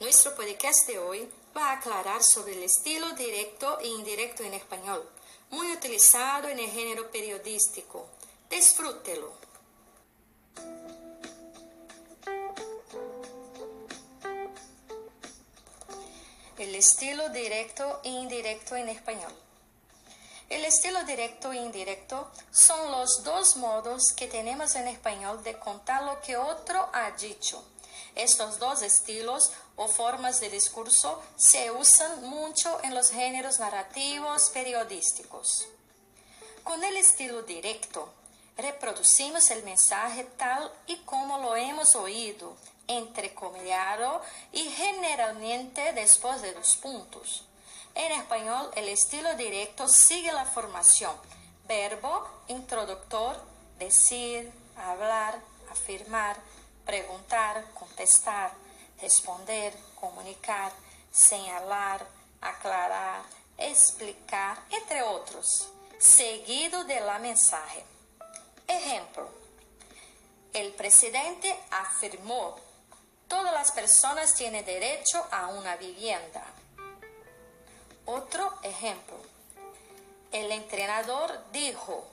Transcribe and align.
nuestro 0.00 0.34
podcast 0.34 0.86
de 0.86 0.98
hoy 0.98 1.28
va 1.56 1.70
a 1.70 1.72
aclarar 1.78 2.22
sobre 2.22 2.52
el 2.52 2.62
estilo 2.62 3.12
directo 3.12 3.78
e 3.80 3.88
indirecto 3.88 4.42
en 4.42 4.54
español, 4.54 5.08
muy 5.50 5.72
utilizado 5.72 6.48
en 6.48 6.58
el 6.58 6.70
género 6.70 7.10
periodístico. 7.10 8.08
Disfrútelo. 8.50 9.32
El 16.58 16.74
estilo 16.74 17.28
directo 17.30 18.00
e 18.04 18.10
indirecto 18.10 18.76
en 18.76 18.88
español. 18.90 19.32
El 20.50 20.64
estilo 20.64 21.02
directo 21.04 21.52
e 21.52 21.56
indirecto 21.56 22.30
son 22.50 22.90
los 22.90 23.22
dos 23.24 23.56
modos 23.56 24.12
que 24.16 24.26
tenemos 24.26 24.74
en 24.74 24.88
español 24.88 25.42
de 25.44 25.58
contar 25.58 26.02
lo 26.02 26.20
que 26.20 26.36
otro 26.36 26.90
ha 26.92 27.12
dicho 27.12 27.64
estos 28.14 28.58
dos 28.58 28.82
estilos 28.82 29.50
o 29.76 29.88
formas 29.88 30.40
de 30.40 30.50
discurso 30.50 31.22
se 31.36 31.70
usan 31.70 32.22
mucho 32.28 32.78
en 32.82 32.94
los 32.94 33.10
géneros 33.10 33.58
narrativos 33.58 34.50
periodísticos. 34.50 35.66
Con 36.64 36.82
el 36.84 36.96
estilo 36.96 37.42
directo, 37.42 38.12
reproducimos 38.56 39.50
el 39.50 39.62
mensaje 39.64 40.24
tal 40.36 40.70
y 40.86 40.96
como 40.98 41.38
lo 41.38 41.56
hemos 41.56 41.94
oído, 41.94 42.56
entrecomillado 42.86 44.20
y 44.52 44.64
generalmente 44.64 45.92
después 45.92 46.42
de 46.42 46.52
los 46.52 46.76
puntos. 46.76 47.44
En 47.94 48.12
español, 48.12 48.70
el 48.76 48.88
estilo 48.88 49.34
directo 49.34 49.88
sigue 49.88 50.32
la 50.32 50.44
formación 50.44 51.12
verbo, 51.70 52.26
introductor, 52.48 53.36
decir, 53.78 54.50
hablar, 54.76 55.38
afirmar, 55.70 56.36
preguntar, 56.84 57.64
contestar, 57.72 58.52
responder, 59.00 59.76
comunicar, 59.98 60.72
señalar, 61.10 62.06
aclarar, 62.40 63.22
explicar, 63.58 64.58
entre 64.70 65.02
otros, 65.02 65.70
seguido 65.98 66.84
de 66.84 67.00
la 67.00 67.18
mensaje. 67.18 67.84
Ejemplo, 68.66 69.28
el 70.52 70.72
presidente 70.72 71.56
afirmó, 71.70 72.56
todas 73.28 73.52
las 73.52 73.72
personas 73.72 74.34
tienen 74.34 74.64
derecho 74.64 75.24
a 75.30 75.48
una 75.48 75.76
vivienda. 75.76 76.44
Otro 78.06 78.58
ejemplo, 78.62 79.16
el 80.32 80.50
entrenador 80.50 81.44
dijo, 81.52 82.04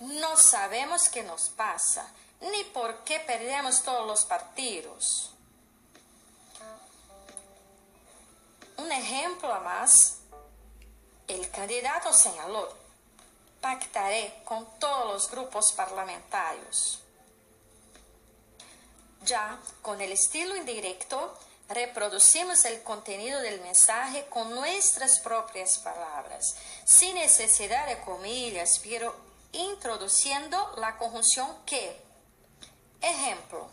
no 0.00 0.36
sabemos 0.36 1.08
qué 1.08 1.22
nos 1.22 1.48
pasa, 1.50 2.12
ni 2.40 2.64
por 2.64 3.04
qué 3.04 3.20
perdemos 3.20 3.82
todos 3.82 4.06
los 4.06 4.24
partidos. 4.24 5.32
Un 8.76 8.92
ejemplo 8.92 9.60
más, 9.60 10.18
el 11.26 11.50
candidato 11.50 12.12
señaló, 12.12 12.68
pactaré 13.60 14.40
con 14.44 14.66
todos 14.78 15.12
los 15.12 15.30
grupos 15.30 15.72
parlamentarios. 15.72 17.00
Ya 19.24 19.58
con 19.82 20.00
el 20.00 20.12
estilo 20.12 20.54
indirecto, 20.54 21.36
reproducimos 21.68 22.64
el 22.64 22.82
contenido 22.82 23.40
del 23.40 23.60
mensaje 23.60 24.26
con 24.26 24.54
nuestras 24.54 25.18
propias 25.20 25.78
palabras, 25.78 26.54
sin 26.84 27.16
necesidad 27.16 27.88
de 27.88 28.00
comillas, 28.02 28.80
pero 28.82 29.14
introduciendo 29.52 30.74
la 30.76 30.96
conjunción 30.96 31.48
que 31.66 32.07
Ejemplo, 33.00 33.68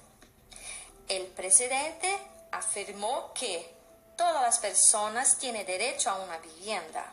el 1.07 1.25
presidente 1.27 2.17
afirmó 2.51 3.33
que 3.33 3.73
todas 4.15 4.41
las 4.41 4.59
personas 4.59 5.37
tienen 5.37 5.65
derecho 5.65 6.09
a 6.09 6.19
una 6.23 6.37
vivienda. 6.37 7.11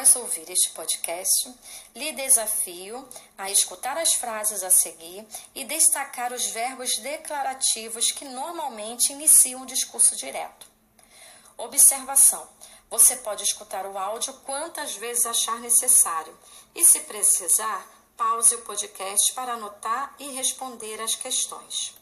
Após 0.00 0.16
ouvir 0.16 0.48
este 0.48 0.70
podcast, 0.70 1.54
lhe 1.94 2.12
desafio 2.12 3.06
a 3.36 3.50
escutar 3.50 3.98
as 3.98 4.14
frases 4.14 4.62
a 4.62 4.70
seguir 4.70 5.28
e 5.54 5.62
destacar 5.62 6.32
os 6.32 6.46
verbos 6.46 6.96
declarativos 7.00 8.10
que 8.10 8.24
normalmente 8.24 9.12
iniciam 9.12 9.60
o 9.60 9.66
discurso 9.66 10.16
direto. 10.16 10.66
Observação: 11.58 12.48
você 12.88 13.16
pode 13.16 13.44
escutar 13.44 13.84
o 13.84 13.98
áudio 13.98 14.32
quantas 14.46 14.96
vezes 14.96 15.26
achar 15.26 15.60
necessário 15.60 16.34
e, 16.74 16.82
se 16.82 17.00
precisar, 17.00 17.86
pause 18.16 18.54
o 18.54 18.62
podcast 18.62 19.34
para 19.34 19.52
anotar 19.52 20.14
e 20.18 20.30
responder 20.30 20.98
as 21.02 21.14
questões. 21.14 21.99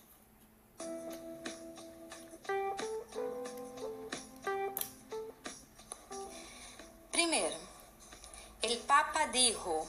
Papa 9.12 9.28
dijo, 9.28 9.86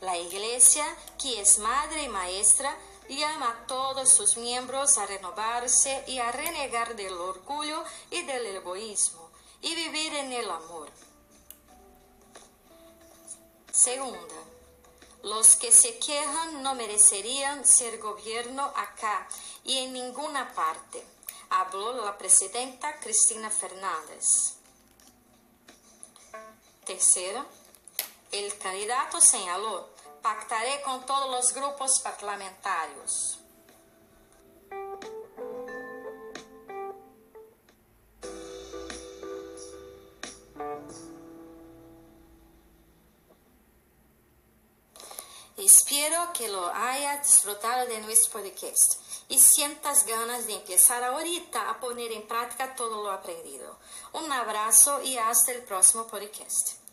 la 0.00 0.16
Iglesia, 0.16 0.86
que 1.20 1.38
es 1.38 1.58
madre 1.58 2.04
y 2.04 2.08
maestra, 2.08 2.74
llama 3.10 3.50
a 3.50 3.66
todos 3.66 4.08
sus 4.08 4.38
miembros 4.38 4.96
a 4.96 5.04
renovarse 5.04 6.02
y 6.06 6.18
a 6.18 6.32
renegar 6.32 6.96
del 6.96 7.12
orgullo 7.12 7.84
y 8.10 8.22
del 8.22 8.46
egoísmo 8.46 9.28
y 9.60 9.74
vivir 9.74 10.14
en 10.14 10.32
el 10.32 10.50
amor. 10.50 10.88
Segunda, 13.70 14.34
los 15.22 15.56
que 15.56 15.70
se 15.70 15.98
quejan 15.98 16.62
no 16.62 16.74
merecerían 16.74 17.66
ser 17.66 17.98
gobierno 17.98 18.64
acá 18.76 19.28
y 19.62 19.78
en 19.78 19.92
ninguna 19.92 20.54
parte, 20.54 21.04
habló 21.50 22.02
la 22.02 22.16
presidenta 22.16 22.98
Cristina 22.98 23.50
Fernández. 23.50 24.54
Terceira, 26.86 27.44
el 28.34 28.58
candidato 28.58 29.20
señaló, 29.20 29.88
pactaré 30.20 30.82
con 30.82 31.06
todos 31.06 31.30
los 31.30 31.54
grupos 31.54 32.00
parlamentarios. 32.00 33.38
Espero 45.56 46.32
que 46.32 46.48
lo 46.48 46.66
haya 46.74 47.18
disfrutado 47.18 47.86
de 47.86 48.00
nuestro 48.00 48.40
podcast 48.40 49.00
y 49.28 49.38
sientas 49.38 50.04
ganas 50.04 50.48
de 50.48 50.54
empezar 50.54 51.04
ahorita 51.04 51.70
a 51.70 51.78
poner 51.78 52.10
en 52.10 52.26
práctica 52.26 52.74
todo 52.74 53.04
lo 53.04 53.12
aprendido. 53.12 53.78
Un 54.12 54.30
abrazo 54.32 55.00
y 55.02 55.16
hasta 55.16 55.52
el 55.52 55.62
próximo 55.62 56.08
podcast. 56.08 56.83